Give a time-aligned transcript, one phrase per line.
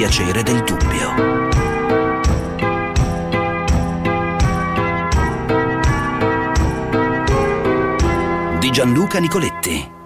[0.00, 1.12] piacere del dubbio.
[8.60, 9.99] Di Gianluca Nicoletti.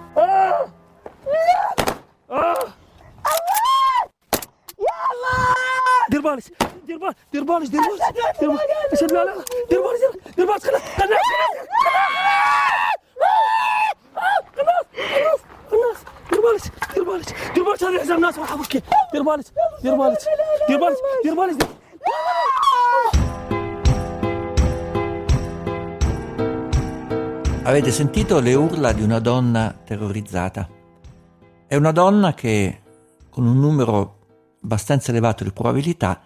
[27.75, 30.69] Avete sentito le urla di una donna terrorizzata?
[31.67, 32.81] È una donna che
[33.29, 34.19] con un numero
[34.63, 36.21] abbastanza elevato di probabilità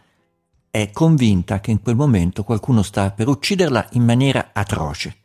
[0.69, 5.21] è convinta che in quel momento qualcuno sta per ucciderla in maniera atroce.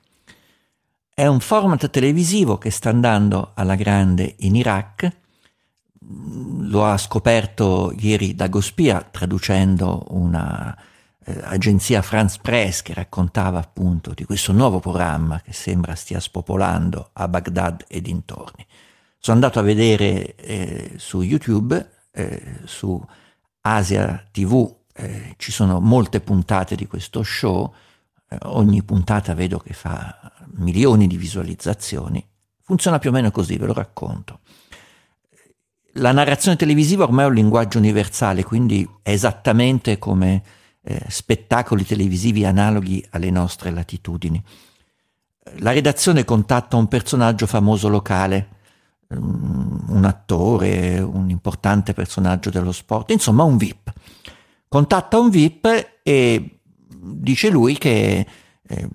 [1.13, 5.17] È un format televisivo che sta andando alla grande in Iraq,
[5.99, 10.75] lo ha scoperto ieri Dagospia traducendo una
[11.25, 17.11] eh, agenzia France Press che raccontava appunto di questo nuovo programma che sembra stia spopolando
[17.13, 18.67] a Baghdad e dintorni.
[19.19, 23.03] Sono andato a vedere eh, su YouTube, eh, su
[23.63, 27.73] Asia TV eh, ci sono molte puntate di questo show,
[28.29, 32.25] eh, ogni puntata vedo che fa milioni di visualizzazioni,
[32.63, 34.41] funziona più o meno così, ve lo racconto.
[35.99, 40.43] La narrazione televisiva ormai è un linguaggio universale, quindi è esattamente come
[40.85, 44.43] eh, spettacoli televisivi analoghi alle nostre latitudini.
[45.59, 48.49] La redazione contatta un personaggio famoso locale,
[49.09, 53.93] un attore, un importante personaggio dello sport, insomma un VIP
[54.75, 58.27] contatta un VIP e dice lui che
[58.67, 58.89] eh,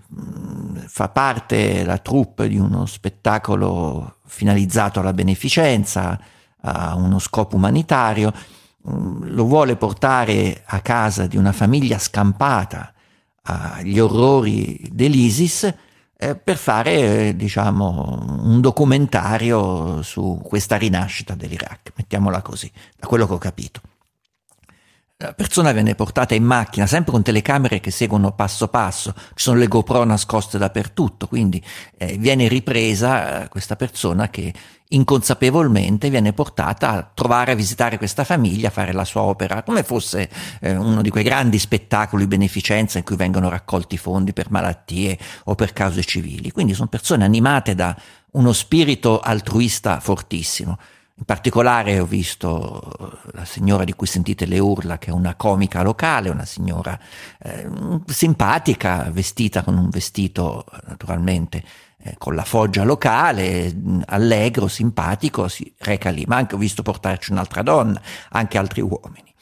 [0.87, 6.19] fa parte la troupe di uno spettacolo finalizzato alla beneficenza,
[6.63, 12.93] a uno scopo umanitario, mm, lo vuole portare a casa di una famiglia scampata
[13.41, 15.73] agli orrori dell'ISIS
[16.21, 23.25] eh, per fare, eh, diciamo, un documentario su questa rinascita dell'Iraq, mettiamola così, da quello
[23.25, 23.81] che ho capito.
[25.21, 29.59] La persona viene portata in macchina, sempre con telecamere che seguono passo passo, ci sono
[29.59, 31.61] le GoPro nascoste dappertutto, quindi
[31.97, 34.53] eh, viene ripresa eh, questa persona che
[34.87, 39.83] inconsapevolmente viene portata a trovare, a visitare questa famiglia, a fare la sua opera, come
[39.83, 40.29] fosse
[40.61, 45.17] eh, uno di quei grandi spettacoli di beneficenza in cui vengono raccolti fondi per malattie
[45.43, 46.51] o per cause civili.
[46.51, 47.93] Quindi sono persone animate da
[48.31, 50.77] uno spirito altruista fortissimo.
[51.19, 55.81] In particolare ho visto la signora di cui sentite le urla, che è una comica
[55.81, 56.97] locale, una signora
[57.43, 57.69] eh,
[58.05, 61.61] simpatica, vestita con un vestito naturalmente
[62.03, 63.69] eh, con la foggia locale,
[64.05, 69.33] allegro, simpatico, si reca lì, ma anche ho visto portarci un'altra donna, anche altri uomini.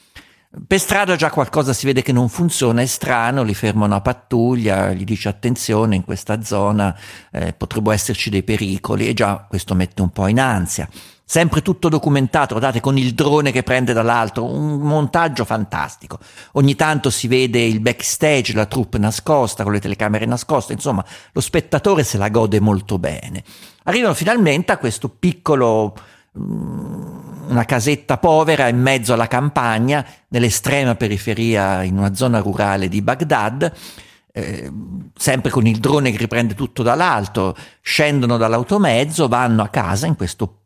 [0.65, 4.93] Per strada già qualcosa si vede che non funziona, è strano, li ferma una pattuglia,
[4.93, 6.97] gli dice attenzione in questa zona
[7.31, 10.89] eh, potrebbero esserci dei pericoli e già questo mette un po' in ansia
[11.29, 16.19] sempre tutto documentato, guardate, con il drone che prende dall'alto, un montaggio fantastico.
[16.53, 21.41] Ogni tanto si vede il backstage, la troupe nascosta, con le telecamere nascoste, insomma, lo
[21.41, 23.43] spettatore se la gode molto bene.
[23.83, 25.93] Arrivano finalmente a questo piccolo
[26.39, 33.01] mm, una casetta povera in mezzo alla campagna, nell'estrema periferia, in una zona rurale di
[33.01, 33.69] Baghdad,
[34.31, 34.71] eh,
[35.13, 40.59] sempre con il drone che riprende tutto dall'alto, scendono dall'automezzo, vanno a casa in questo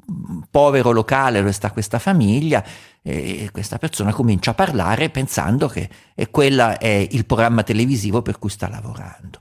[0.50, 2.64] povero locale dove sta questa famiglia
[3.02, 5.90] e questa persona comincia a parlare pensando che
[6.30, 9.40] quella è il programma televisivo per cui sta lavorando.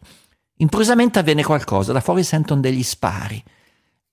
[0.56, 3.42] Improvvisamente avviene qualcosa, da fuori sentono degli spari.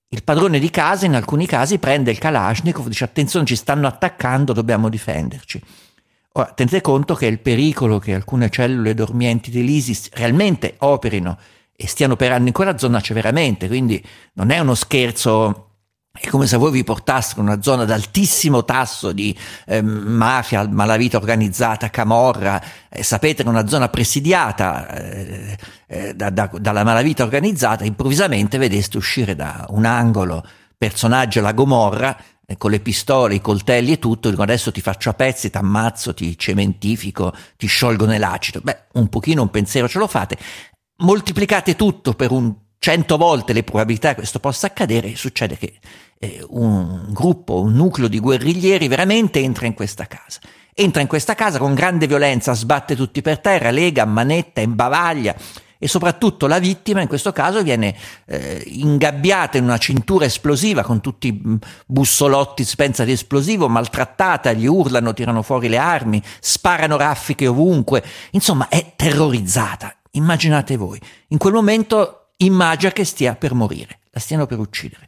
[0.08, 4.54] Il padrone di casa in alcuni casi prende il Kalashnikov, dice attenzione ci stanno attaccando,
[4.54, 5.62] dobbiamo difenderci.
[6.32, 11.36] Ora, tenete conto che il pericolo che alcune cellule dormienti dell'ISIS realmente operino
[11.74, 14.02] e stiano operando in quella zona c'è veramente, quindi
[14.34, 15.67] non è uno scherzo
[16.20, 19.36] è come se voi vi portassero in una zona ad altissimo tasso di
[19.66, 25.56] eh, mafia, malavita organizzata, camorra, eh, sapete che è una zona presidiata eh,
[25.86, 30.44] eh, da, da, dalla malavita organizzata, improvvisamente vedeste uscire da un angolo
[30.76, 35.10] personaggio alla Gomorra eh, con le pistole, i coltelli e tutto, dico adesso ti faccio
[35.10, 38.60] a pezzi, ti ammazzo, ti cementifico, ti sciolgo nell'acido.
[38.62, 40.36] Beh, un pochino un pensiero ce lo fate.
[41.00, 45.74] Moltiplicate tutto per un cento volte le probabilità che questo possa accadere, succede che
[46.18, 50.40] eh, un gruppo, un nucleo di guerriglieri veramente entra in questa casa.
[50.74, 55.34] Entra in questa casa con grande violenza, sbatte tutti per terra, lega, manetta, imbavaglia
[55.76, 57.96] e soprattutto la vittima in questo caso viene
[58.26, 64.66] eh, ingabbiata in una cintura esplosiva con tutti i bussolotti spensa di esplosivo, maltrattata, gli
[64.66, 69.94] urlano, tirano fuori le armi, sparano raffiche ovunque, insomma è terrorizzata.
[70.12, 75.04] Immaginate voi, in quel momento immagina che stia per morire, la stiano per uccidere.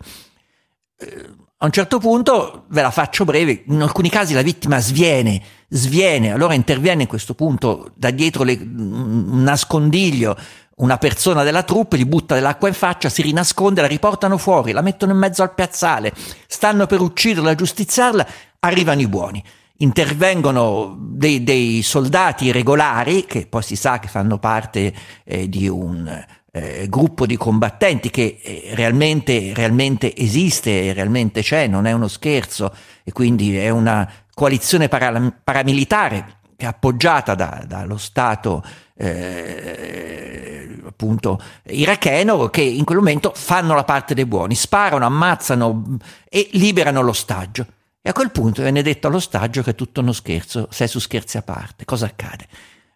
[0.98, 1.28] Eh,
[1.62, 6.32] a un certo punto, ve la faccio breve, in alcuni casi la vittima sviene, sviene,
[6.32, 10.38] allora interviene in questo punto da dietro le, un nascondiglio,
[10.76, 14.80] una persona della troupe, gli butta dell'acqua in faccia, si rinasconde, la riportano fuori, la
[14.80, 16.14] mettono in mezzo al piazzale,
[16.46, 18.26] stanno per ucciderla, giustiziarla,
[18.60, 19.44] arrivano i buoni.
[19.82, 24.94] Intervengono dei, dei soldati regolari, che poi si sa che fanno parte
[25.24, 31.86] eh, di un eh, gruppo di combattenti che eh, realmente, realmente esiste, realmente c'è, non
[31.86, 32.74] è uno scherzo
[33.04, 38.62] e quindi è una coalizione para- paramilitare appoggiata da, dallo Stato
[38.94, 45.96] eh, appunto iracheno che in quel momento fanno la parte dei buoni, sparano, ammazzano
[46.28, 47.66] e liberano l'ostaggio.
[48.02, 51.36] E a quel punto viene detto all'ostaggio che è tutto uno scherzo, sei su scherzi
[51.36, 51.84] a parte.
[51.84, 52.46] Cosa accade?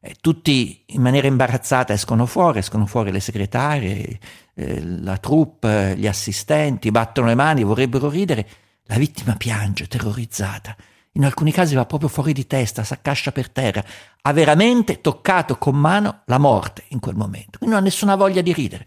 [0.07, 4.19] Eh, tutti in maniera imbarazzata escono fuori, escono fuori le segretarie,
[4.53, 8.47] eh, la troupe, gli assistenti, battono le mani, vorrebbero ridere.
[8.85, 10.77] La vittima piange, terrorizzata.
[11.13, 13.83] In alcuni casi va proprio fuori di testa, si accascia per terra.
[14.21, 17.57] Ha veramente toccato con mano la morte in quel momento.
[17.57, 18.85] Quindi non ha nessuna voglia di ridere.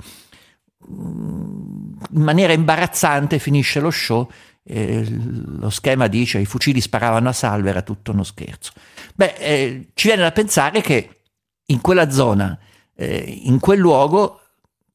[0.87, 4.29] Mm, in maniera imbarazzante finisce lo show.
[4.69, 8.73] Eh, lo schema dice i fucili sparavano a salve, era tutto uno scherzo.
[9.15, 11.21] Beh, eh, ci viene da pensare che
[11.67, 12.57] in quella zona,
[12.95, 14.41] eh, in quel luogo,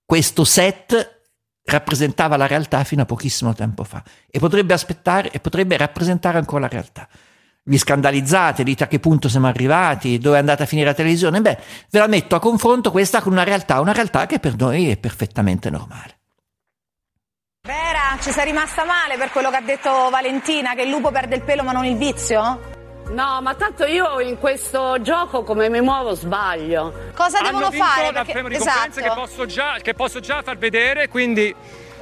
[0.05, 1.21] questo set
[1.65, 6.63] rappresentava la realtà fino a pochissimo tempo fa e potrebbe aspettare e potrebbe rappresentare ancora
[6.63, 7.09] la realtà.
[7.65, 11.41] Vi scandalizzate, dite a che punto siamo arrivati, dove è andata a finire la televisione?
[11.41, 11.59] Beh,
[11.91, 14.97] ve la metto a confronto questa con una realtà, una realtà che per noi è
[14.97, 16.22] perfettamente normale.
[18.23, 21.43] Ci sei rimasta male per quello che ha detto Valentina, che il lupo perde il
[21.43, 22.71] pelo ma non il vizio?
[23.09, 27.11] No, ma tanto io in questo gioco come mi muovo sbaglio.
[27.17, 28.09] Cosa Hanno devono vinto fare?
[28.09, 28.49] una Perché...
[28.49, 29.01] di Esatto.
[29.01, 31.53] che posso, già, che posso già far vedere, quindi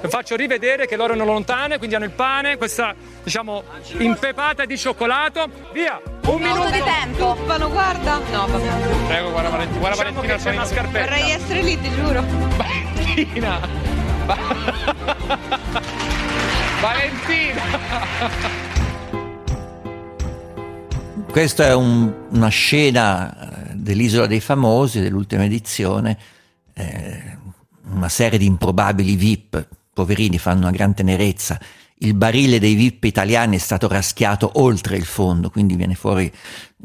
[0.08, 3.62] faccio rivedere che loro erano lontane, quindi hanno il pane, questa diciamo
[3.96, 5.48] impepata di cioccolato.
[5.72, 6.00] Via!
[6.26, 7.34] Un Minuto minuto di tempo.
[7.34, 8.20] Tuffano, guarda.
[8.30, 9.06] No, vabbè.
[9.06, 11.04] Prego, guarda Valentina, guarda diciamo Valentina, c'è una scarpetta.
[11.06, 12.22] Vorrei essere lì, ti giuro.
[12.56, 13.78] Valentina!
[16.80, 17.62] Valentina!
[21.30, 26.18] Questa è un, una scena eh, dell'Isola dei Famosi, dell'ultima edizione,
[26.72, 27.36] eh,
[27.90, 31.60] una serie di improbabili VIP, poverini, fanno una gran tenerezza.
[32.02, 36.32] Il barile dei VIP italiani è stato raschiato oltre il fondo, quindi viene fuori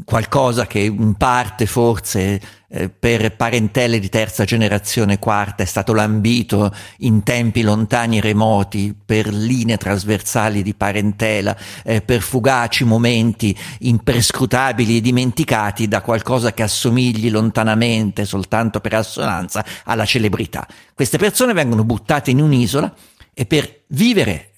[0.04, 6.76] qualcosa che in parte forse eh, per parentele di terza generazione quarta è stato lambito
[6.98, 14.98] in tempi lontani e remoti per linee trasversali di parentela, eh, per fugaci momenti imperscrutabili
[14.98, 20.68] e dimenticati da qualcosa che assomigli lontanamente, soltanto per assonanza, alla celebrità.
[20.94, 22.94] Queste persone vengono buttate in un'isola
[23.34, 24.50] e per vivere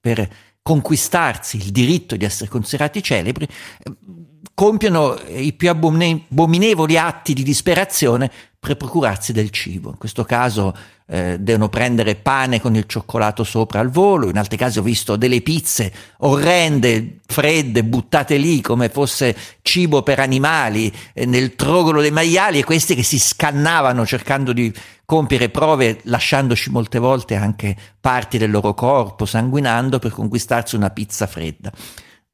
[0.00, 0.28] per
[0.62, 3.46] conquistarsi il diritto di essere considerati celebri,
[4.54, 8.30] compiono i più abominevoli atti di disperazione
[8.60, 9.88] per procurarsi del cibo.
[9.88, 10.76] In questo caso
[11.06, 15.16] eh, devono prendere pane con il cioccolato sopra al volo, in altri casi ho visto
[15.16, 22.10] delle pizze orrende, fredde, buttate lì come fosse cibo per animali eh, nel trogolo dei
[22.10, 24.72] maiali e questi che si scannavano cercando di
[25.06, 31.26] compiere prove lasciandoci molte volte anche parti del loro corpo, sanguinando per conquistarsi una pizza
[31.26, 31.72] fredda.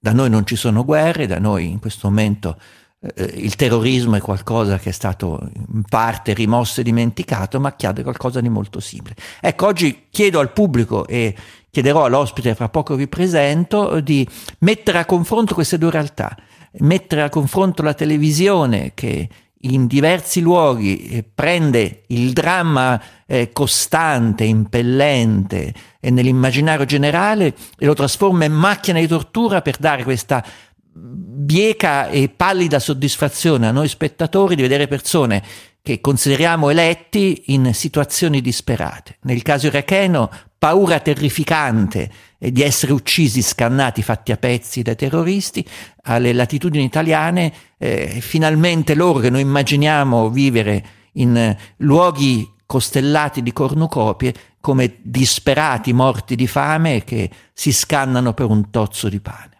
[0.06, 2.56] Da noi non ci sono guerre, da noi in questo momento
[3.00, 8.04] eh, il terrorismo è qualcosa che è stato in parte rimosso e dimenticato, ma accade
[8.04, 9.16] qualcosa di molto simile.
[9.40, 11.34] Ecco, oggi chiedo al pubblico e
[11.68, 14.24] chiederò all'ospite, fra poco vi presento, di
[14.60, 16.36] mettere a confronto queste due realtà,
[16.74, 19.28] mettere a confronto la televisione che
[19.60, 27.94] in diversi luoghi eh, prende il dramma eh, costante, impellente e nell'immaginario generale e lo
[27.94, 30.44] trasforma in macchina di tortura per dare questa
[30.92, 35.42] bieca e pallida soddisfazione a noi spettatori di vedere persone
[35.86, 39.18] che consideriamo eletti in situazioni disperate.
[39.20, 40.28] Nel caso iracheno,
[40.58, 45.64] paura terrificante di essere uccisi, scannati, fatti a pezzi dai terroristi,
[46.02, 53.52] alle latitudini italiane, eh, finalmente loro che noi immaginiamo vivere in eh, luoghi costellati di
[53.52, 59.55] cornucopie come disperati morti di fame che si scannano per un tozzo di pane.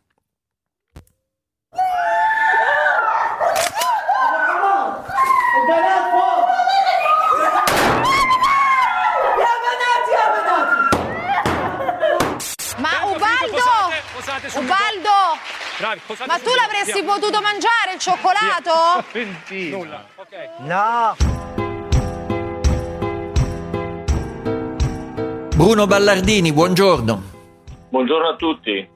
[16.07, 17.13] Posate Ma tu l'avresti via.
[17.15, 19.05] potuto mangiare il cioccolato?
[19.71, 20.59] Nulla, ok.
[20.59, 21.17] No.
[25.55, 27.23] Bruno Ballardini, buongiorno.
[27.89, 28.95] Buongiorno a tutti.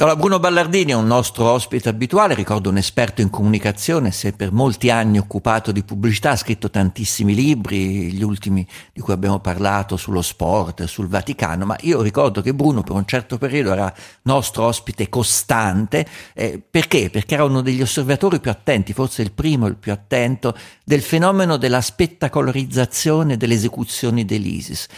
[0.00, 4.32] Allora, Bruno Ballardini è un nostro ospite abituale, ricordo un esperto in comunicazione, si è
[4.32, 9.40] per molti anni occupato di pubblicità, ha scritto tantissimi libri, gli ultimi di cui abbiamo
[9.40, 13.94] parlato sullo sport, sul Vaticano, ma io ricordo che Bruno per un certo periodo era
[14.22, 17.10] nostro ospite costante, eh, perché?
[17.10, 21.58] Perché era uno degli osservatori più attenti, forse il primo, il più attento, del fenomeno
[21.58, 24.88] della spettacolarizzazione delle esecuzioni dell'ISIS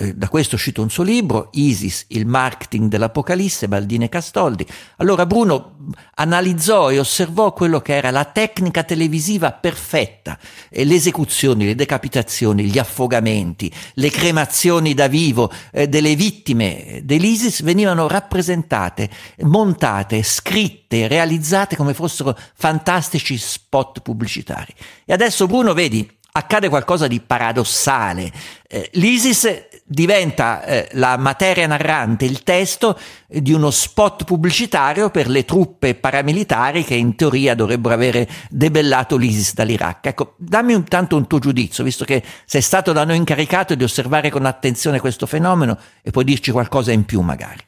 [0.00, 4.66] Eh, da questo è uscito un suo libro, Isis, il marketing dell'Apocalisse, Baldini e Castoldi.
[4.96, 5.76] Allora Bruno
[6.14, 10.38] analizzò e osservò quello che era la tecnica televisiva perfetta,
[10.70, 17.62] e le esecuzioni, le decapitazioni, gli affogamenti, le cremazioni da vivo eh, delle vittime dell'ISIS
[17.62, 24.72] venivano rappresentate, montate, scritte, realizzate come fossero fantastici spot pubblicitari.
[25.04, 28.32] E adesso Bruno, vedi, accade qualcosa di paradossale.
[28.68, 32.96] Eh, L'ISIS diventa eh, la materia narrante, il testo
[33.28, 39.16] eh, di uno spot pubblicitario per le truppe paramilitari che in teoria dovrebbero avere debellato
[39.16, 40.06] l'ISIS dall'Iraq.
[40.06, 43.82] Ecco, dammi un, tanto un tuo giudizio, visto che sei stato da noi incaricato di
[43.82, 47.64] osservare con attenzione questo fenomeno e puoi dirci qualcosa in più magari.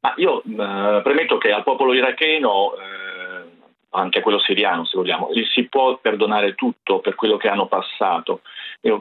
[0.00, 3.48] Ma io eh, premetto che al popolo iracheno, eh,
[3.90, 7.68] anche a quello siriano se vogliamo, gli si può perdonare tutto per quello che hanno
[7.68, 8.42] passato.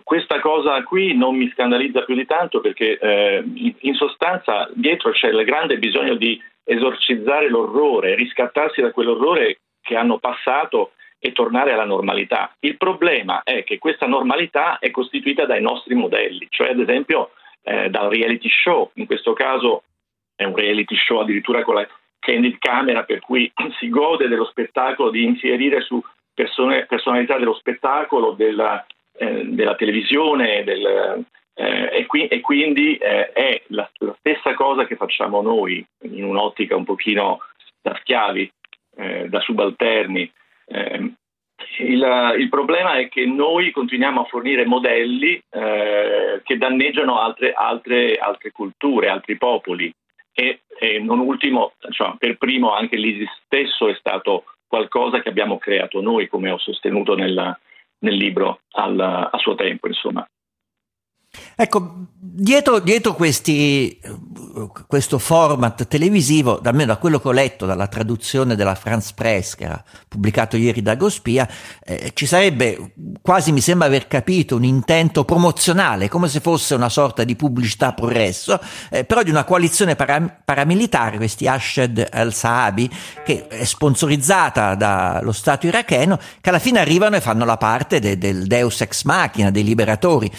[0.04, 3.44] Questa cosa qui non mi scandalizza più di tanto perché eh,
[3.80, 10.20] in, sostanza dietro c'è il grande bisogno di esorcizzare l'orrore, riscattarsi da quell'orrore che hanno
[10.20, 12.56] passato e tornare alla normalità.
[12.60, 17.32] Il problema è che questa normalità è costituita dai nostri modelli, cioè ad esempio
[17.64, 19.84] eh, dal reality show, in questo caso
[20.36, 21.88] è un reality show addirittura con la
[22.20, 26.02] candid camera per cui si gode dello spettacolo di infierire su
[26.34, 28.86] persone, personalità dello spettacolo, della,
[29.22, 31.24] eh, della televisione del,
[31.54, 36.24] eh, e, qui, e, quindi eh, è la, la, stessa cosa che facciamo noi in
[36.24, 37.38] un'ottica un pochino
[37.84, 38.52] da schiavi,
[38.98, 40.32] eh, da subalterni.
[40.70, 41.14] Ehm,
[41.78, 48.52] il, il, problema è che noi continuiamo a fornire modelli che danneggiano altre, altre, altre
[48.52, 49.94] culture, altri popoli
[50.34, 55.60] e, e non ultimo, cioè, per primo anche l'ISIS stesso è stato qualcosa che abbiamo
[55.60, 57.60] creato noi, come ho sostenuto nel,
[58.02, 60.26] nel libro al, a suo tempo, insomma.
[61.56, 64.00] Ecco, dietro, dietro questi,
[64.88, 69.64] questo format televisivo, almeno da quello che ho letto dalla traduzione della France Press che
[69.64, 71.48] era pubblicato ieri da Gospia,
[71.84, 76.90] eh, ci sarebbe quasi, mi sembra aver capito, un intento promozionale, come se fosse una
[76.90, 78.60] sorta di pubblicità progresso,
[78.90, 82.90] eh, però di una coalizione para- paramilitare, questi Ashed al-Sahabi,
[83.24, 88.18] che è sponsorizzata dallo Stato iracheno, che alla fine arrivano e fanno la parte de-
[88.18, 90.30] del Deus ex machina, dei liberatori.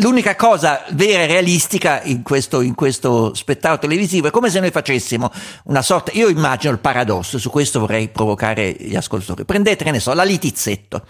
[0.00, 4.70] L'unica cosa vera e realistica in questo, in questo, spettacolo televisivo è come se noi
[4.70, 5.30] facessimo
[5.64, 9.44] una sorta, io immagino il paradosso, su questo vorrei provocare gli ascoltatori.
[9.44, 11.04] Prendete, ne so, la Litizzetto.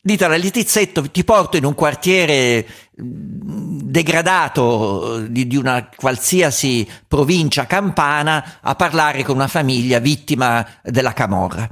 [0.00, 8.60] Dite alla Litizzetto, ti porto in un quartiere degradato di, di una qualsiasi provincia campana
[8.62, 11.68] a parlare con una famiglia vittima della camorra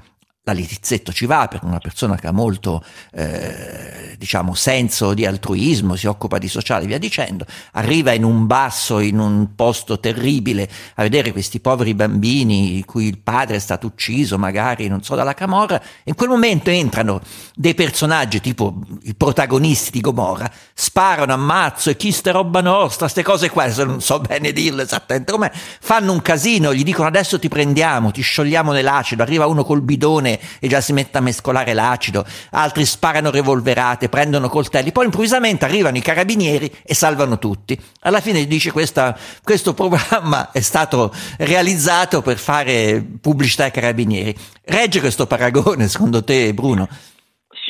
[0.50, 5.97] la Litizzetto ci va per una persona che ha molto eh, diciamo senso di altruismo,
[5.97, 10.69] si occupa di sociale e via dicendo, arriva in un basso, in un posto terribile
[10.97, 15.35] a vedere questi poveri bambini cui il padre è stato ucciso magari non so dalla
[15.35, 17.21] camorra, in quel momento entrano
[17.54, 23.23] dei personaggi tipo i protagonisti di Gomorra, sparano, ammazzo e chi ste roba nostra, queste
[23.23, 27.49] cose qua, non so bene dirle esattamente come, fanno un casino, gli dicono adesso ti
[27.49, 32.25] prendiamo, ti sciogliamo nell'acido, arriva uno col bidone e già si mette a mescolare l'acido,
[32.52, 37.78] altri sparano revolverate, prendono coltelli, poi improvvisamente arrivano i carabinieri e salvano tutti.
[38.02, 44.35] Alla fine dice questa, questo programma è stato realizzato per fare pubblicità ai carabinieri.
[44.64, 46.88] Regge questo paragone secondo te Bruno?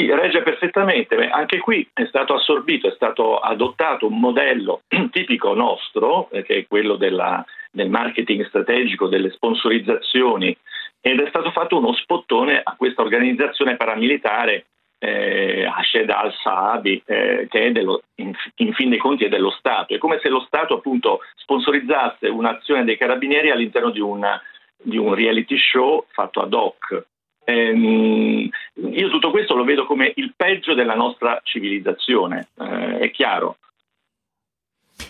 [0.01, 1.15] Sì, regge perfettamente.
[1.29, 6.67] Anche qui è stato assorbito, è stato adottato un modello tipico nostro, eh, che è
[6.67, 10.57] quello della, del marketing strategico, delle sponsorizzazioni
[11.01, 14.67] ed è stato fatto uno spottone a questa organizzazione paramilitare
[15.03, 19.95] eh, Ashed al-Saabi eh, che dello, in, in, fin dei conti è dello Stato.
[19.95, 24.41] È come se lo Stato appunto sponsorizzasse un'azione dei carabinieri all'interno di, una,
[24.77, 27.07] di un reality show fatto ad hoc.
[27.45, 33.57] Ehm, io tutto questo lo vedo come il peggio della nostra civilizzazione, eh, è chiaro.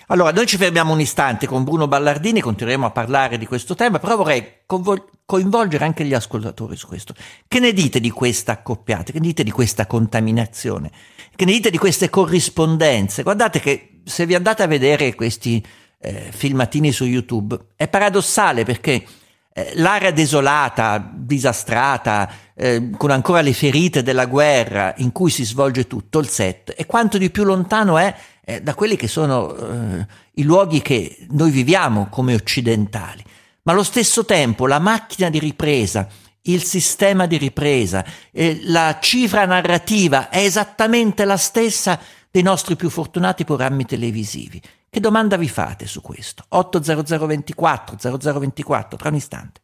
[0.09, 3.99] Allora, noi ci fermiamo un istante con Bruno Ballardini, continueremo a parlare di questo tema,
[3.99, 7.15] però vorrei coinvolgere anche gli ascoltatori su questo.
[7.47, 9.13] Che ne dite di questa accoppiata?
[9.13, 10.91] Che ne dite di questa contaminazione?
[11.35, 13.23] Che ne dite di queste corrispondenze?
[13.23, 15.65] Guardate che se vi andate a vedere questi
[16.01, 19.05] eh, filmatini su YouTube è paradossale perché
[19.53, 25.87] eh, l'area desolata, disastrata, eh, con ancora le ferite della guerra in cui si svolge
[25.87, 30.07] tutto il set, e quanto di più lontano è eh, da quelli che sono eh,
[30.35, 33.25] i luoghi che noi viviamo come occidentali.
[33.63, 36.09] Ma allo stesso tempo la macchina di ripresa,
[36.43, 42.89] il sistema di ripresa, eh, la cifra narrativa è esattamente la stessa dei nostri più
[42.89, 44.61] fortunati programmi televisivi.
[44.89, 46.45] Che domanda vi fate su questo?
[46.49, 49.61] 80024 0024 tra un istante.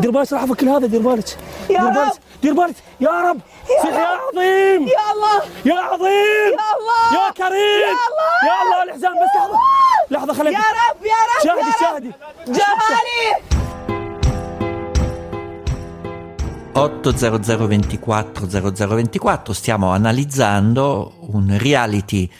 [0.00, 1.28] دير بالك راح افك هذا دير بالك
[1.70, 1.94] يا دير رب.
[1.94, 2.12] بالك
[2.42, 4.20] دير بالك يا رب يا يا رب.
[4.34, 7.04] عظيم يا الله يا عظيم يا الله.
[7.26, 8.32] يا كريم يا الله.
[8.48, 9.58] يا الله الحزام بس لحظه
[10.10, 11.80] لحظه خليك يا رب يا رب شاهدي يا رب.
[11.80, 12.12] شاهدي
[12.46, 13.60] جمالي
[16.72, 22.30] 80024 0024 stiamo analizzando un reality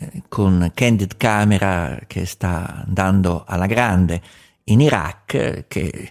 [0.00, 4.20] eh, con Candid Camera che sta andando alla grande
[4.64, 6.10] in Iraq eh, che eh,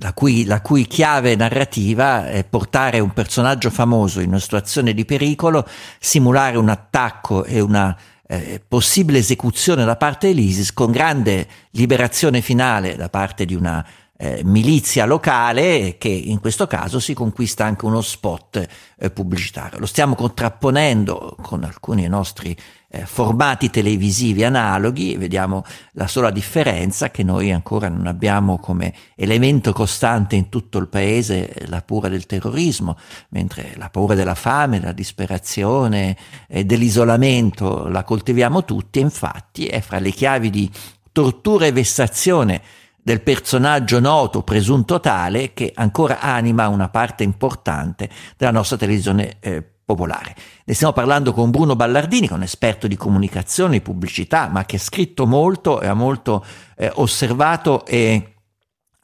[0.00, 5.04] la cui, la cui chiave narrativa è portare un personaggio famoso in una situazione di
[5.04, 5.66] pericolo,
[5.98, 12.94] simulare un attacco e una eh, possibile esecuzione da parte dell'ISIS con grande liberazione finale
[12.94, 13.84] da parte di una
[14.20, 18.66] eh, milizia locale che in questo caso si conquista anche uno spot
[18.98, 19.78] eh, pubblicitario.
[19.78, 22.56] Lo stiamo contrapponendo con alcuni nostri
[22.90, 29.72] eh, formati televisivi analoghi, vediamo la sola differenza che noi ancora non abbiamo come elemento
[29.72, 32.96] costante in tutto il paese la paura del terrorismo,
[33.30, 39.98] mentre la paura della fame, della disperazione e dell'isolamento la coltiviamo tutti infatti è fra
[39.98, 40.70] le chiavi di
[41.12, 42.62] tortura e vessazione
[43.02, 49.77] del personaggio noto, presunto tale, che ancora anima una parte importante della nostra televisione eh,
[49.88, 50.36] popolare.
[50.66, 54.66] Ne stiamo parlando con Bruno Ballardini, che è un esperto di comunicazione, di pubblicità, ma
[54.66, 56.44] che ha scritto molto e ha molto
[56.76, 58.34] eh, osservato e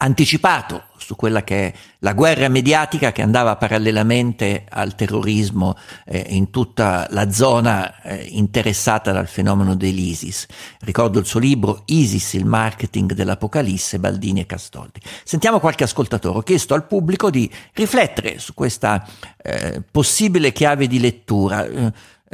[0.04, 6.50] anticipato su quella che è la guerra mediatica che andava parallelamente al terrorismo eh, in
[6.50, 10.46] tutta la zona eh, interessata dal fenomeno dell'ISIS.
[10.80, 15.00] Ricordo il suo libro ISIS, il marketing dell'Apocalisse, Baldini e Castoldi.
[15.24, 16.38] Sentiamo qualche ascoltatore.
[16.38, 19.06] Ho chiesto al pubblico di riflettere su questa
[19.42, 21.66] eh, possibile chiave di lettura.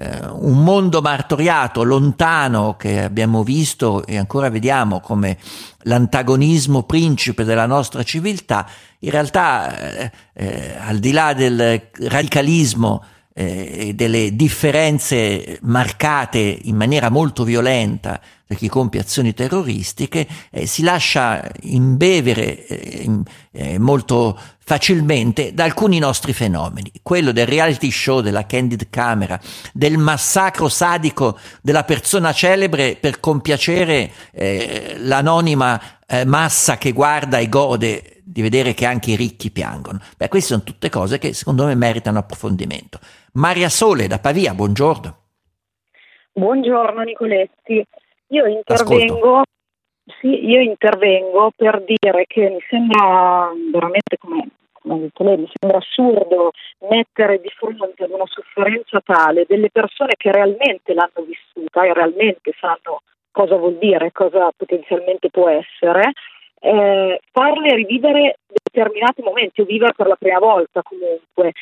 [0.02, 5.36] Eh, un mondo martoriato, lontano, che abbiamo visto e ancora vediamo come
[5.82, 8.66] l'antagonismo principe della nostra civiltà,
[9.00, 13.04] in realtà eh, eh, al di là del radicalismo
[13.40, 20.82] eh, delle differenze marcate in maniera molto violenta da chi compie azioni terroristiche, eh, si
[20.82, 23.08] lascia imbevere eh,
[23.52, 26.90] eh, molto facilmente da alcuni nostri fenomeni.
[27.02, 29.40] Quello del reality show, della candid camera,
[29.72, 37.48] del massacro sadico della persona celebre per compiacere eh, l'anonima eh, massa che guarda e
[37.48, 39.98] gode di vedere che anche i ricchi piangono.
[40.16, 43.00] Beh, queste sono tutte cose che secondo me meritano approfondimento.
[43.32, 45.16] Maria Sole da Pavia, buongiorno.
[46.32, 47.84] Buongiorno Nicoletti.
[48.28, 49.42] Io intervengo,
[50.20, 54.46] sì, io intervengo per dire che mi sembra veramente, come,
[54.80, 56.52] come ha detto lei, mi sembra assurdo
[56.88, 62.52] mettere di fronte ad una sofferenza tale delle persone che realmente l'hanno vissuta e realmente
[62.60, 66.12] sanno cosa vuol dire, cosa potenzialmente può essere,
[66.60, 71.52] eh, farle rivivere determinati momenti o vivere per la prima volta comunque.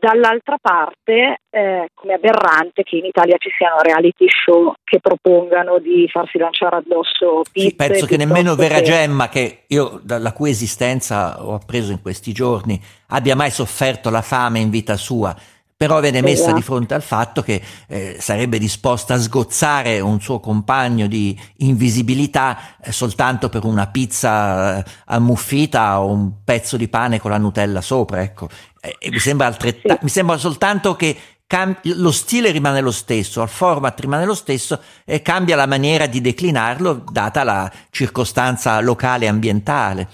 [0.00, 6.08] Dall'altra parte, eh, come aberrante che in Italia ci siano reality show che propongano di
[6.10, 7.68] farsi lanciare addosso pizze.
[7.68, 12.32] Sì, penso che nemmeno Vera Gemma, che io dalla cui esistenza ho appreso in questi
[12.32, 15.36] giorni, abbia mai sofferto la fame in vita sua.
[15.80, 16.56] Però viene messa Esatto.
[16.56, 22.76] di fronte al fatto che eh, sarebbe disposta a sgozzare un suo compagno di invisibilità
[22.82, 27.80] eh, soltanto per una pizza eh, ammuffita o un pezzo di pane con la Nutella
[27.80, 28.20] sopra.
[28.20, 28.50] Ecco.
[28.78, 31.16] Eh, mi sembra, altretta- mi sembra soltanto che
[31.46, 36.04] cam- lo stile rimane lo stesso, il format rimane lo stesso e cambia la maniera
[36.04, 40.08] di declinarlo data la circostanza locale e ambientale.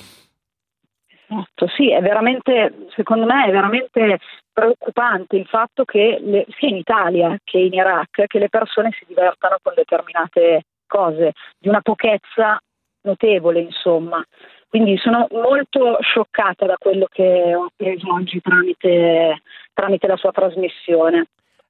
[1.28, 4.18] Esatto, sì, è veramente, secondo me è veramente
[4.52, 9.04] preoccupante il fatto che le- sia in Italia che in Iraq che le persone si
[9.08, 12.58] divertano con determinate cose di una pochezza
[13.02, 14.22] notevole, insomma.
[14.68, 21.26] Quindi sono molto scioccata da quello che ho appreso oggi tramite, tramite la sua trasmissione.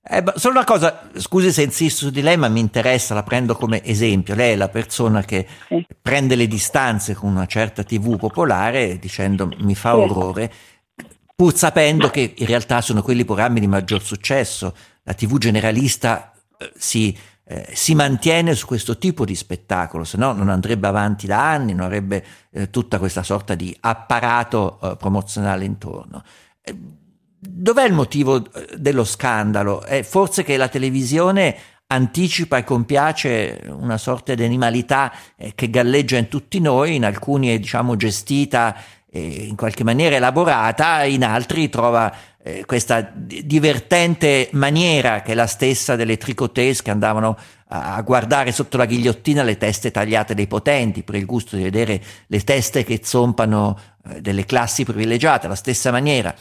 [0.09, 3.57] Eh, solo una cosa, scusi se insisto su di lei, ma mi interessa, la prendo
[3.57, 4.35] come esempio.
[4.35, 5.85] Lei è la persona che sì.
[6.01, 9.97] prende le distanze con una certa TV popolare dicendo mi fa sì.
[9.97, 10.53] orrore,
[11.35, 14.75] pur sapendo che in realtà sono quelli programmi di maggior successo.
[15.03, 17.17] La TV generalista eh, si
[17.49, 21.75] eh, si mantiene su questo tipo di spettacolo, se no non andrebbe avanti da anni,
[21.75, 26.25] non avrebbe eh, tutta questa sorta di apparato eh, promozionale intorno.
[27.47, 29.83] Eh, dov'è il motivo eh, dello scandalo?
[29.83, 31.57] È forse che la televisione
[31.89, 37.49] anticipa e compiace una sorta di animalità eh, che galleggia in tutti noi, in alcuni
[37.49, 38.77] è diciamo gestita
[39.19, 45.97] in qualche maniera elaborata, in altri trova eh, questa divertente maniera che è la stessa
[45.97, 47.37] delle tricotesse che andavano
[47.69, 52.01] a, guardare sotto la ghigliottina le teste tagliate dei potenti per il gusto di vedere
[52.27, 53.79] le teste che zompano
[54.09, 56.35] eh, delle classi privilegiate, la stessa maniera.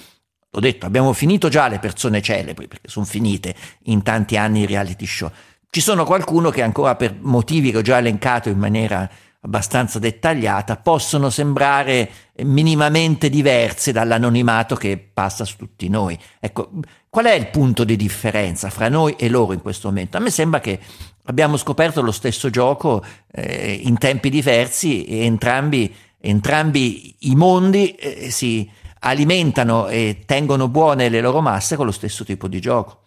[0.56, 4.66] Ho detto, abbiamo finito già le persone celebri, perché sono finite in tanti anni i
[4.66, 5.30] reality show.
[5.70, 9.10] Ci sono qualcuno che ancora per motivi che ho già elencato in maniera
[9.42, 12.10] abbastanza dettagliata, possono sembrare
[12.44, 16.18] minimamente diverse dall'anonimato che passa su tutti noi.
[16.40, 16.72] Ecco,
[17.10, 20.18] qual è il punto di differenza fra noi e loro in questo momento?
[20.18, 20.80] A me sembra che
[21.26, 28.32] abbiamo scoperto lo stesso gioco eh, in tempi diversi e entrambi, entrambi i mondi eh,
[28.32, 28.68] si
[29.06, 33.04] alimentano e tengono buone le loro masse con lo stesso tipo di gioco.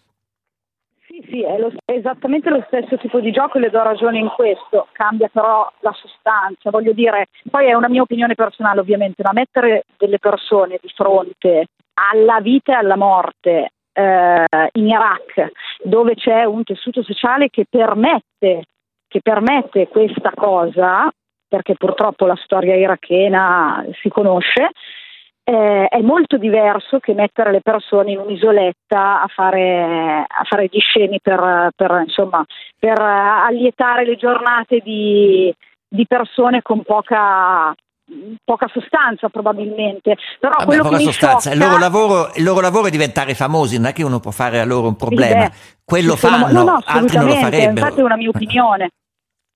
[1.29, 4.29] Sì, è, lo, è, esattamente lo stesso tipo di gioco e le do ragione in
[4.29, 9.33] questo, cambia però la sostanza, voglio dire, poi è una mia opinione personale ovviamente, ma
[9.33, 15.51] mettere delle persone di fronte alla vita e alla morte eh, in Iraq,
[15.83, 18.65] dove c'è un tessuto sociale che permette,
[19.09, 21.11] che permette questa cosa,
[21.49, 24.71] perché purtroppo la storia irachena si conosce,
[25.49, 30.79] eh, è molto diverso che mettere le persone in un'isoletta a fare, a fare gli
[30.79, 32.45] scemi per, per, insomma,
[32.79, 35.51] per allietare le giornate di,
[35.89, 37.75] di persone con poca,
[38.45, 40.17] poca sostanza probabilmente.
[40.39, 41.51] Però Vabbè, quello poca che sostanza.
[41.51, 41.55] Sciocca...
[41.55, 44.61] Il, loro lavoro, il, loro lavoro, è diventare famosi, non è che uno può fare
[44.61, 45.51] a loro un problema.
[45.51, 47.71] Sì, Quello fanno, no, no, altri non lo farebbero.
[47.71, 48.91] Infatti è una mia opinione.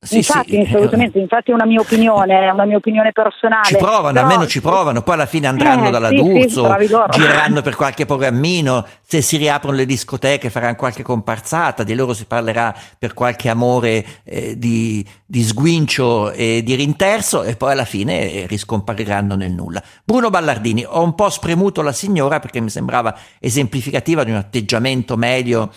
[0.05, 0.61] Sì, infatti, sì.
[0.63, 3.63] assolutamente, infatti è una mia opinione, è una mia opinione personale.
[3.63, 4.27] Ci provano, però...
[4.27, 6.89] almeno ci provano, poi alla fine andranno eh, dalla sì, D'Urso, sì,
[7.21, 12.25] gireranno per qualche programmino, se si riaprono le discoteche faranno qualche comparsata, di loro si
[12.25, 18.33] parlerà per qualche amore eh, di, di, sguincio e di rinterzo e poi alla fine
[18.33, 19.81] eh, riscompariranno nel nulla.
[20.03, 25.17] Bruno Ballardini, ho un po' spremuto la signora perché mi sembrava esemplificativa di un atteggiamento
[25.17, 25.71] medio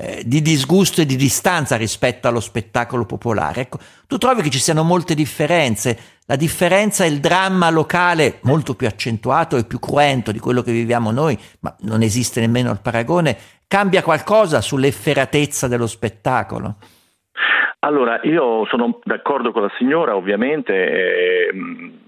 [0.00, 3.60] eh, di disgusto e di distanza rispetto allo spettacolo popolare.
[3.62, 6.18] Ecco, tu trovi che ci siano molte differenze.
[6.24, 10.72] La differenza è il dramma locale molto più accentuato e più cruento di quello che
[10.72, 13.36] viviamo noi, ma non esiste nemmeno il paragone.
[13.68, 16.76] Cambia qualcosa sull'efferatezza dello spettacolo?
[17.80, 21.50] Allora, io sono d'accordo con la signora, ovviamente, eh,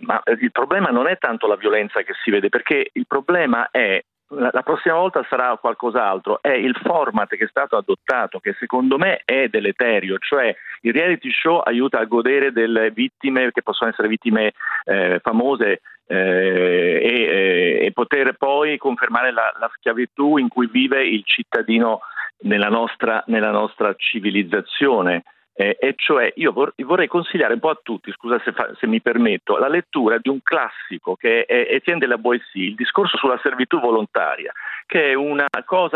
[0.00, 4.02] ma il problema non è tanto la violenza che si vede, perché il problema è
[4.34, 9.22] la prossima volta sarà qualcos'altro, è il format che è stato adottato che secondo me
[9.24, 14.52] è deleterio, cioè il reality show aiuta a godere delle vittime che possono essere vittime
[14.84, 21.06] eh, famose eh, e, eh, e, poter poi confermare la, la, schiavitù in cui vive
[21.06, 22.00] il cittadino
[22.40, 25.24] nella nostra, nella nostra civilizzazione.
[25.54, 28.86] Eh, e cioè io vor- vorrei consigliare un po' a tutti, scusa se, fa- se,
[28.86, 33.18] mi permetto, la lettura di un classico che è Etienne de la Boétie, il discorso
[33.18, 34.50] sulla servitù volontaria,
[34.86, 35.46] che è una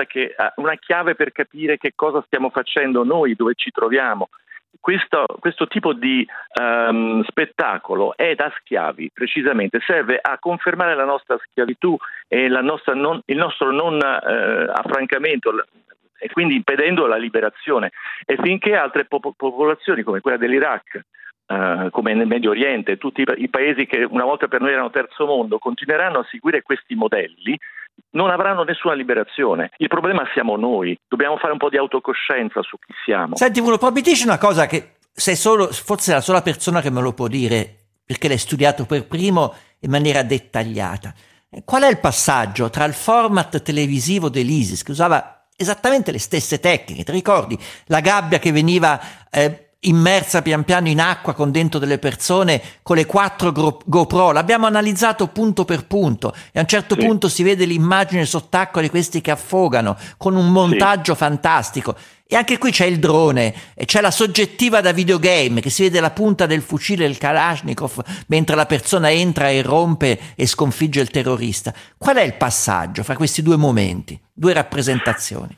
[0.04, 4.28] che una chiave per capire che cosa stiamo facendo noi, dove ci troviamo.
[4.78, 6.24] Questo, questo tipo di
[6.60, 11.96] um, spettacolo è da schiavi, precisamente, serve a confermare la nostra schiavitù
[12.28, 15.50] e nostra non, il nostro non uh, affrancamento,
[16.18, 17.90] e quindi impedendo la liberazione.
[18.24, 21.00] E finché altre pop- popolazioni come quella dell'Iraq,
[21.48, 25.26] Uh, come nel Medio Oriente, tutti i paesi che una volta per noi erano terzo
[25.26, 27.56] mondo, continueranno a seguire questi modelli,
[28.14, 29.70] non avranno nessuna liberazione.
[29.76, 33.36] Il problema siamo noi, dobbiamo fare un po' di autocoscienza su chi siamo.
[33.36, 36.90] Senti, Bruno, poi mi dici una cosa che sei solo, forse la sola persona che
[36.90, 41.14] me lo può dire, perché l'hai studiato per primo in maniera dettagliata.
[41.64, 47.02] Qual è il passaggio tra il format televisivo dell'ISIS, che usava esattamente le stesse tecniche.
[47.02, 51.98] Ti ricordi la gabbia che veniva eh, immersa pian piano in acqua con dentro delle
[51.98, 57.04] persone con le quattro GoPro, l'abbiamo analizzato punto per punto e a un certo sì.
[57.04, 61.18] punto si vede l'immagine sott'acqua di questi che affogano con un montaggio sì.
[61.18, 61.96] fantastico.
[62.28, 66.00] E anche qui c'è il drone, e c'è la soggettiva da videogame che si vede
[66.00, 71.10] la punta del fucile del Kalashnikov mentre la persona entra e rompe e sconfigge il
[71.10, 71.72] terrorista.
[71.96, 75.56] Qual è il passaggio fra questi due momenti, due rappresentazioni?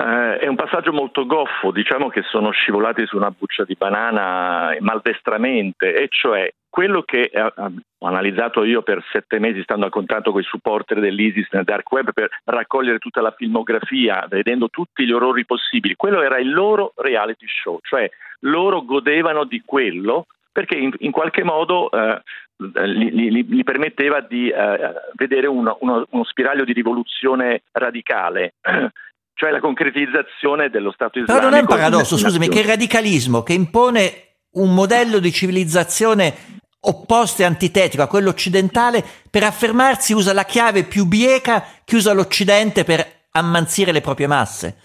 [0.00, 4.74] Eh, è un passaggio molto goffo, diciamo che sono scivolati su una buccia di banana
[4.80, 10.32] maldestramente, e cioè quello che eh, ho analizzato io per sette mesi stando a contatto
[10.32, 15.12] con i supporter dell'ISIS nel dark web per raccogliere tutta la filmografia, vedendo tutti gli
[15.12, 18.08] orrori possibili, quello era il loro reality show, cioè
[18.40, 22.22] loro godevano di quello perché in, in qualche modo eh,
[22.56, 28.54] gli, permetteva di eh, vedere uno, uno, uno spiraglio di rivoluzione radicale
[29.40, 31.38] cioè la concretizzazione dello Stato islamico.
[31.38, 36.34] Però non è un paradosso, scusami, che il radicalismo che impone un modello di civilizzazione
[36.82, 42.12] opposto e antitetico a quello occidentale, per affermarsi usa la chiave più bieca che usa
[42.12, 43.00] l'Occidente per
[43.32, 44.76] ammanzire le proprie masse.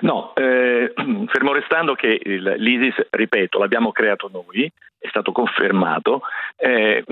[0.00, 0.92] No, eh,
[1.30, 6.22] fermo restando che il, l'ISIS, ripeto, l'abbiamo creato noi, è stato confermato,
[6.56, 7.04] eh,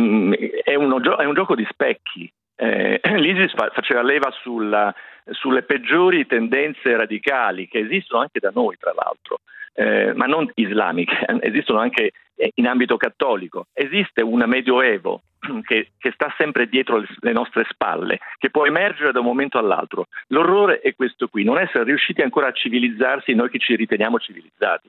[0.65, 2.29] è, uno, è, un gioco di specchi.
[2.57, 4.93] Eh, L'ISIS fa, faceva leva sulla,
[5.31, 9.41] sulle peggiori tendenze radicali che esistono anche da noi, tra l'altro,
[9.75, 12.13] eh, ma non islamiche, esistono anche
[12.55, 13.67] in ambito cattolico.
[13.73, 15.23] Esiste un medioevo
[15.63, 20.07] che, che, sta sempre dietro le nostre spalle, che può emergere da un momento all'altro.
[20.29, 24.89] L'orrore è questo qui, non essere riusciti ancora a civilizzarsi noi che ci riteniamo civilizzati.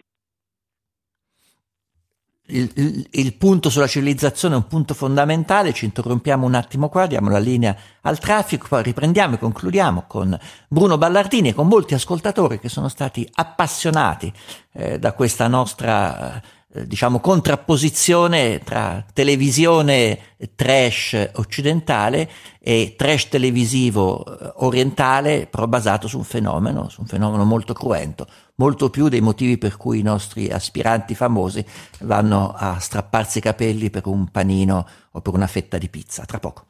[2.47, 7.07] Il, il, il, punto sulla civilizzazione è un punto fondamentale, ci interrompiamo un attimo qua,
[7.07, 11.95] diamo la linea al traffico, poi riprendiamo e concludiamo con Bruno Ballardini e con molti
[11.95, 14.31] ascoltatori che sono stati appassionati
[14.73, 16.39] eh, da questa nostra
[16.75, 20.19] eh, diciamo contrapposizione tra televisione
[20.55, 22.29] trash occidentale
[22.59, 28.27] e trash televisivo eh, orientale però basato su un fenomeno, su un fenomeno molto cruento,
[28.55, 31.65] molto più dei motivi per cui i nostri aspiranti famosi
[32.01, 36.25] vanno a strapparsi i capelli per un panino o per una fetta di pizza.
[36.25, 36.65] Tra poco.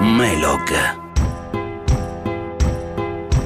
[0.00, 1.00] Melog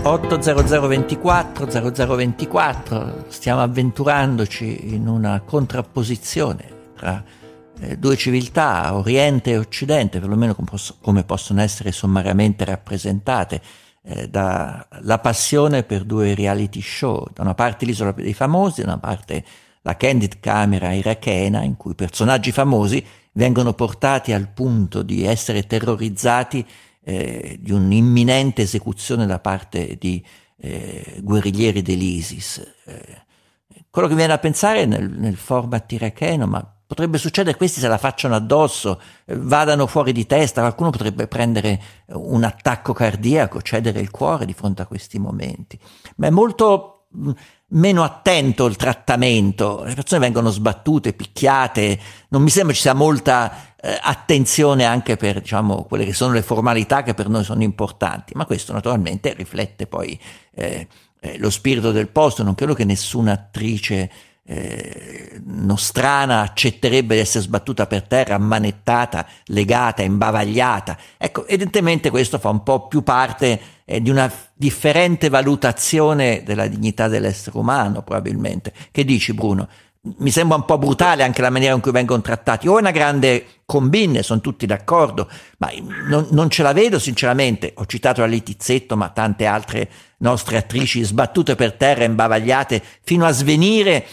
[0.03, 7.23] 80024 0024 stiamo avventurandoci in una contrapposizione tra
[7.99, 10.67] due civiltà, Oriente e Occidente, perlomeno com-
[11.01, 13.61] come possono essere sommariamente rappresentate
[14.03, 18.99] eh, dalla passione per due reality show, da una parte l'isola dei famosi, da una
[18.99, 19.45] parte
[19.83, 26.67] la candid camera irachena in cui personaggi famosi vengono portati al punto di essere terrorizzati
[27.05, 30.25] eh, di un'imminente esecuzione da parte di
[30.59, 32.75] eh, guerriglieri dell'ISIS.
[32.85, 33.25] Eh,
[33.91, 37.99] quello che viene a pensare nel, nel format iracheno, ma potrebbe succedere questi se la
[37.99, 44.11] facciano addosso, eh, vadano fuori di testa, qualcuno potrebbe prendere un attacco cardiaco, cedere il
[44.11, 45.79] cuore di fronte a questi momenti.
[46.17, 47.31] Ma è molto mm,
[47.69, 53.75] meno attento il trattamento, le persone vengono sbattute, picchiate, non mi sembra ci sia molta
[53.81, 58.33] eh, attenzione anche per diciamo, quelle che sono le formalità che per noi sono importanti,
[58.37, 60.19] ma questo naturalmente riflette poi
[60.55, 60.87] eh,
[61.21, 64.11] eh, lo spirito del posto, non credo che nessuna attrice
[64.49, 70.97] eh, nostrana accetterebbe di essere sbattuta per terra, ammanettata, legata, imbavagliata.
[71.17, 77.09] Ecco, evidentemente questo fa un po' più parte eh, di una differente valutazione della dignità
[77.09, 78.73] dell'essere umano, probabilmente.
[78.93, 79.69] Che dici, Bruno?
[80.19, 82.69] Mi sembra un po' brutale anche la maniera in cui vengono trattati.
[82.69, 85.29] O è una grande combine, sono tutti d'accordo,
[85.59, 85.71] ma
[86.07, 87.73] non, non ce la vedo sinceramente.
[87.75, 93.33] Ho citato la Litizzetto, ma tante altre nostre attrici sbattute per terra, imbavagliate, fino a
[93.33, 94.07] svenire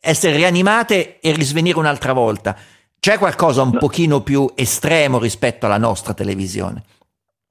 [0.00, 2.56] essere rianimate e risvenire un'altra volta.
[2.98, 3.78] C'è qualcosa un no.
[3.78, 6.82] pochino più estremo rispetto alla nostra televisione?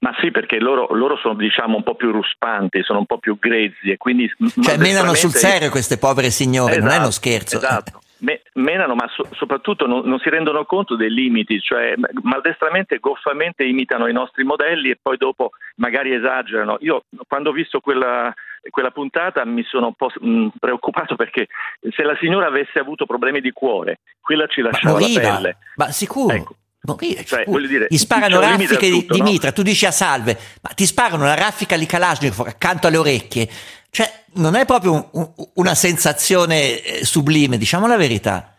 [0.00, 3.38] Ma sì, perché loro, loro, sono diciamo un po' più ruspanti, sono un po' più
[3.38, 4.32] grezzi e quindi...
[4.62, 7.56] Cioè menano sul serio queste povere signore, esatto, non è uno esatto, scherzo.
[7.56, 8.00] Esatto.
[8.20, 12.98] Me, menano, ma so, soprattutto non, non, si rendono conto dei limiti, cioè maldestramente e
[12.98, 16.78] goffamente imitano i nostri modelli e poi dopo magari esagerano.
[16.80, 18.32] Io quando ho visto quella,
[18.68, 21.48] quella puntata mi sono un po' mh, preoccupato perché
[21.96, 25.56] se la signora avesse avuto problemi di cuore, quella ci lasciava ma la pelle.
[25.76, 26.34] Ma sicuro.
[26.34, 26.54] Ecco.
[26.82, 29.26] Morire, cioè, dire, gli sparano raffiche di, tutto, di no?
[29.26, 33.48] mitra, tu dici a salve, ma ti sparano una raffica di Kalashnikov accanto alle orecchie.
[33.90, 38.54] Cioè, non è proprio un, un, una sensazione eh, sublime, diciamo la verità.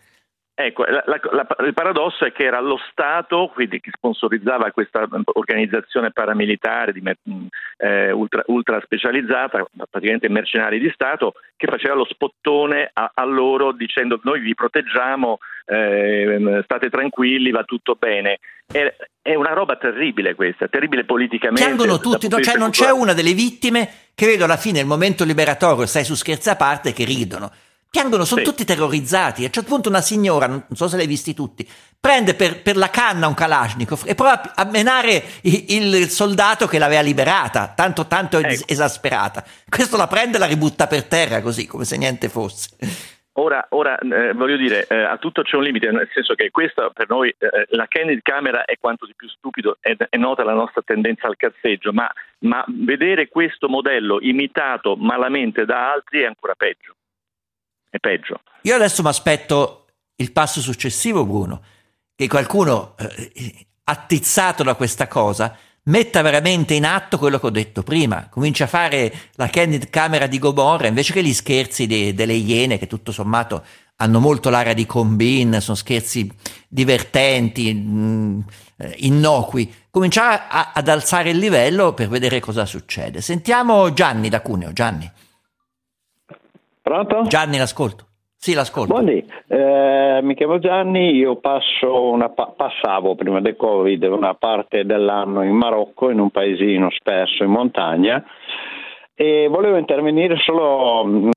[0.53, 5.07] Ecco, la, la, la, il paradosso è che era lo Stato, quindi che sponsorizzava questa
[5.33, 7.01] organizzazione paramilitare di,
[7.77, 13.71] eh, ultra, ultra, specializzata, praticamente mercenari di Stato, che faceva lo spottone a, a loro
[13.71, 18.39] dicendo noi vi proteggiamo, eh, state tranquilli, va tutto bene.
[18.71, 21.63] È, è, una roba terribile questa, terribile politicamente.
[21.63, 22.39] Piangono tutti, no?
[22.41, 26.13] cioè non c'è una delle vittime che vedo alla fine il momento liberatorio, stai su
[26.13, 27.51] scherza a parte, che ridono
[27.91, 28.47] Piangono, sono sì.
[28.47, 29.41] tutti terrorizzati.
[29.41, 31.67] A un certo punto una signora, non so se l'hai visti tutti,
[31.99, 36.79] prende per, per la canna un Kalashnikov e prova a menare il, il soldato che
[36.79, 38.63] l'aveva liberata, tanto, tanto ecco.
[38.65, 39.43] esasperata.
[39.67, 42.69] Questo la prende e la ributta per terra così, come se niente fosse.
[43.33, 46.91] Ora, ora eh, voglio dire, eh, a tutto c'è un limite, nel senso che questa
[46.91, 50.53] per noi, eh, la candid camera è quanto di più stupido, è, è nota la
[50.53, 56.55] nostra tendenza al cazzeggio, ma, ma vedere questo modello imitato malamente da altri è ancora
[56.55, 56.95] peggio
[57.91, 58.41] è peggio.
[58.63, 61.61] Io adesso mi aspetto il passo successivo, Bruno,
[62.15, 67.83] che qualcuno eh, attizzato da questa cosa metta veramente in atto quello che ho detto
[67.83, 72.33] prima, comincia a fare la candid camera di Gomorra invece che gli scherzi de, delle
[72.33, 73.63] iene che tutto sommato
[73.97, 76.31] hanno molto l'area di combin, sono scherzi
[76.67, 78.41] divertenti, mh, mm,
[78.97, 80.41] innocui, cominciare
[80.73, 83.21] ad alzare il livello per vedere cosa succede.
[83.21, 85.11] Sentiamo Gianni da Cuneo, Gianni.
[86.81, 87.21] Pronto?
[87.23, 88.05] Gianni, l'ascolto.
[88.35, 88.93] Sì, l'ascolto.
[88.93, 91.39] Buondì, eh, mi chiamo Gianni, io
[91.83, 97.51] una, passavo prima del Covid una parte dell'anno in Marocco, in un paesino sperso in
[97.51, 98.25] montagna
[99.13, 101.29] e volevo intervenire solo, mm,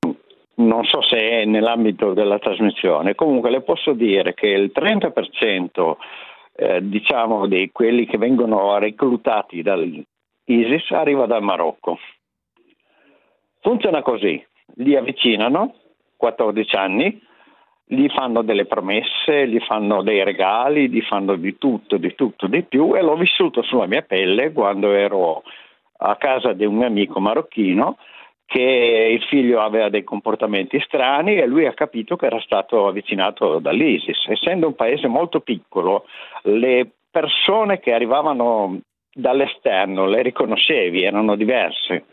[0.55, 5.99] non so se è nell'ambito della trasmissione, comunque le posso dire che il 30%
[6.57, 11.99] eh, diciamo di quelli che vengono reclutati dall'ISIS arriva dal Marocco.
[13.61, 14.43] Funziona così,
[14.77, 15.75] li avvicinano,
[16.17, 17.21] 14 anni,
[17.87, 22.63] gli fanno delle promesse, gli fanno dei regali, gli fanno di tutto, di tutto, di
[22.63, 25.43] più e l'ho vissuto sulla mia pelle quando ero
[25.99, 27.99] a casa di un mio amico marocchino
[28.47, 33.59] che il figlio aveva dei comportamenti strani e lui ha capito che era stato avvicinato
[33.59, 34.29] dall'ISIS.
[34.29, 36.05] Essendo un paese molto piccolo,
[36.43, 38.81] le persone che arrivavano
[39.13, 42.05] dall'esterno le riconoscevi, erano diverse.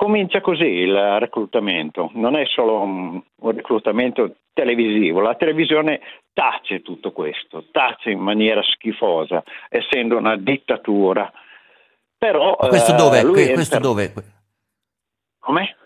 [0.00, 6.00] Comincia così il reclutamento, non è solo un, un reclutamento televisivo, la televisione
[6.32, 11.30] tace tutto questo, tace in maniera schifosa, essendo una dittatura.
[12.16, 13.18] Però, questo dove?
[13.18, 13.78] Eh, questo entra...
[13.78, 14.14] dove?
[15.38, 15.76] Come?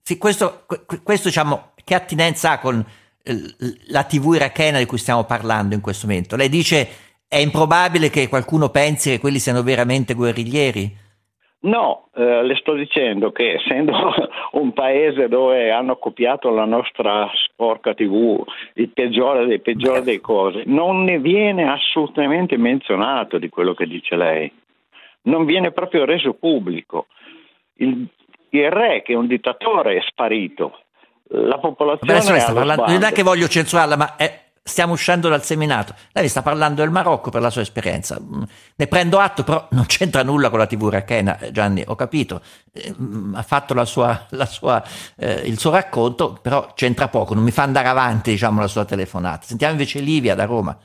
[0.00, 0.64] Sì, questo,
[1.02, 2.86] questo diciamo, che attinenza ha con
[3.88, 6.36] la TV irachena di cui stiamo parlando in questo momento?
[6.36, 6.88] Lei dice
[7.26, 11.01] è improbabile che qualcuno pensi che quelli siano veramente guerriglieri?
[11.64, 13.92] No, eh, le sto dicendo che essendo
[14.52, 18.42] un paese dove hanno copiato la nostra sporca TV,
[18.74, 24.16] il peggiore dei peggiori dei cose, non ne viene assolutamente menzionato di quello che dice
[24.16, 24.52] lei.
[25.22, 27.06] Non viene proprio reso pubblico.
[27.74, 28.08] Il,
[28.50, 30.80] il re, che è un dittatore, è sparito.
[31.28, 32.18] La popolazione.
[32.18, 35.94] Vabbè, sta parlando, non è che voglio censurarla, ma è, stiamo uscendo dal seminato.
[36.12, 38.18] Lei sta parlando del Marocco per la sua esperienza.
[38.20, 38.42] Mm,
[38.76, 42.40] ne prendo atto, però non c'entra nulla con la TV irachena, eh, Gianni, ho capito.
[42.72, 44.82] Eh, mm, ha fatto sua, sua,
[45.16, 48.84] eh, il suo racconto, però c'entra poco, non mi fa andare avanti diciamo, la sua
[48.84, 49.42] telefonata.
[49.42, 50.78] Sentiamo invece Livia da Roma.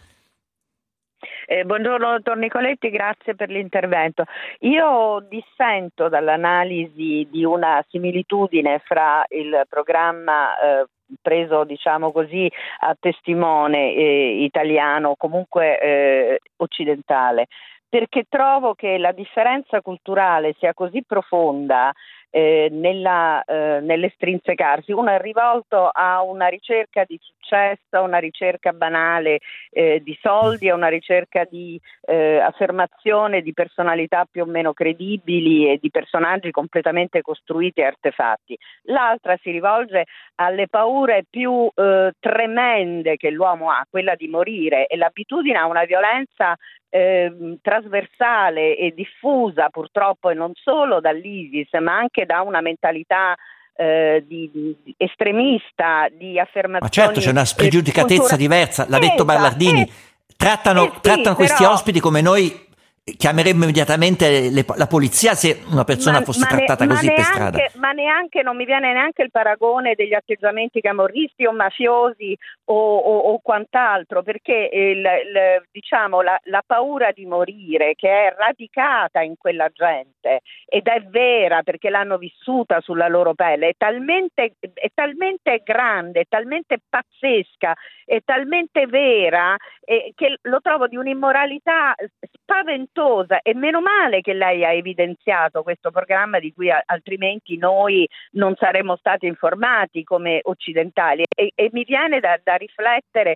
[1.50, 4.26] Eh, buongiorno dottor Nicoletti, grazie per l'intervento.
[4.60, 10.88] Io dissento dall'analisi di una similitudine fra il programma eh,
[11.22, 12.50] preso diciamo così
[12.82, 17.48] a testimone eh, italiano comunque eh, occidentale.
[17.90, 21.94] Perché trovo che la differenza culturale sia così profonda
[22.30, 24.92] eh, nella, eh, nell'estrinsecarsi.
[24.92, 29.40] Uno è rivolto a una ricerca di successo, a una ricerca banale
[29.72, 35.70] eh, di soldi, a una ricerca di eh, affermazione di personalità più o meno credibili
[35.70, 38.58] e di personaggi completamente costruiti e artefatti.
[38.84, 44.98] L'altra si rivolge alle paure più eh, tremende che l'uomo ha, quella di morire e
[44.98, 46.56] l'abitudine a una violenza
[46.90, 53.36] eh, trasversale e diffusa purtroppo e non solo dall'ISIS ma anche da una mentalità
[53.76, 56.80] eh, di, di estremista di affermazione.
[56.82, 58.36] Ma certo, c'è una spregiudicatezza cultura...
[58.38, 59.82] diversa, l'ha detto Ballardini.
[59.82, 59.90] Eh,
[60.36, 61.74] trattano, eh sì, trattano questi però...
[61.74, 62.67] ospiti come noi
[63.16, 67.22] chiameremmo immediatamente le, la polizia se una persona ma, fosse ma trattata ne, così neanche,
[67.22, 67.58] per strada.
[67.76, 73.18] Ma neanche, non mi viene neanche il paragone degli atteggiamenti camorristi o mafiosi o, o,
[73.32, 79.36] o quant'altro, perché il, il, diciamo, la, la, paura di morire che è radicata in
[79.38, 85.62] quella gente ed è vera perché l'hanno vissuta sulla loro pelle, è talmente, è talmente
[85.64, 87.74] grande, è talmente pazzesca
[88.08, 91.94] è talmente vera eh, che lo trovo di un'immoralità
[92.32, 98.08] spaventosa e meno male che lei ha evidenziato questo programma di cui a- altrimenti noi
[98.32, 101.26] non saremmo stati informati come occidentali.
[101.36, 103.36] E, e mi viene da, da riflettere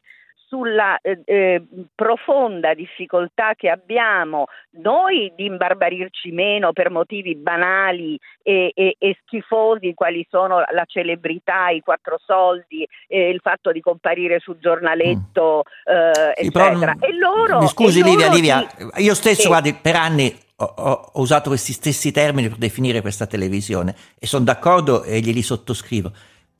[0.51, 1.63] sulla eh, eh,
[1.95, 4.47] profonda difficoltà che abbiamo
[4.81, 11.69] noi di imbarbarirci meno per motivi banali e, e, e schifosi quali sono la celebrità,
[11.69, 16.31] i quattro soldi, eh, il fatto di comparire sul giornaletto, mm.
[16.35, 16.97] eccetera.
[16.99, 19.05] e loro, mi scusi Livia, Livia, di...
[19.05, 23.95] io stesso guardi, per anni ho, ho, usato questi stessi termini per definire questa televisione
[24.19, 26.11] e sono d'accordo e glieli sottoscrivo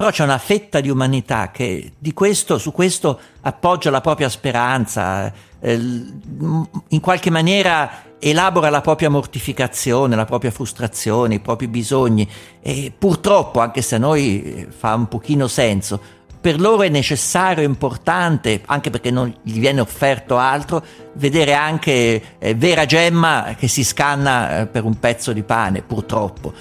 [0.01, 5.73] però c'è una fetta di umanità che questo, su questo appoggia la propria speranza, eh,
[5.75, 12.27] in qualche maniera elabora la propria mortificazione, la propria frustrazione, i propri bisogni
[12.61, 16.01] e purtroppo, anche se a noi eh, fa un pochino senso,
[16.41, 20.83] per loro è necessario, importante, anche perché non gli viene offerto altro,
[21.13, 26.53] vedere anche eh, Vera Gemma che si scanna eh, per un pezzo di pane, purtroppo.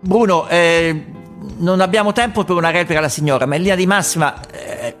[0.00, 1.15] Bruno, eh,
[1.58, 4.94] non abbiamo tempo per una replica alla signora, ma in linea di massima eh,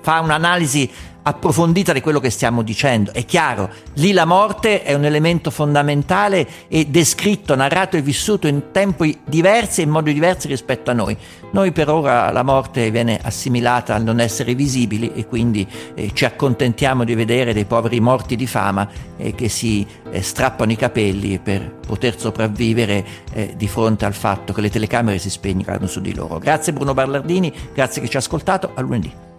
[0.00, 0.90] fa un'analisi
[1.22, 3.12] approfondita di quello che stiamo dicendo.
[3.12, 8.70] È chiaro, lì la morte è un elemento fondamentale e descritto, narrato e vissuto in
[8.72, 11.16] tempi diversi e in modi diversi rispetto a noi.
[11.52, 16.24] Noi per ora la morte viene assimilata al non essere visibili e quindi eh, ci
[16.24, 21.38] accontentiamo di vedere dei poveri morti di fama eh, che si eh, strappano i capelli
[21.38, 26.14] per poter sopravvivere eh, di fronte al fatto che le telecamere si spegnano su di
[26.14, 26.38] loro.
[26.38, 29.30] Grazie Bruno Ballardini, grazie che ci ha ascoltato, a lunedì.